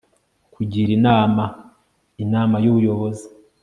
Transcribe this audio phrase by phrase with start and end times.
[0.53, 1.43] kugira inama
[2.23, 3.25] inama y'ubuyobozi